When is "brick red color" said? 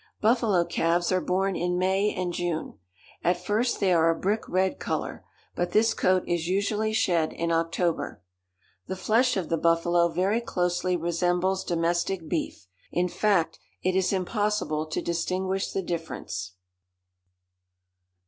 4.19-5.23